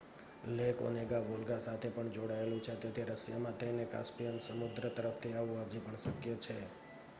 [0.51, 5.85] lake Onega Volga સાથે પણ જોડાયેલું છે તેથી રશિયામાં થઈને કાસ્પિયન સમુદ્ર તરફથી આવવું હજી
[5.85, 6.57] પણ શક્ય છે